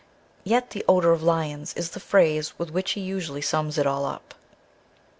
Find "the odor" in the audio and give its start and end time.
0.71-1.11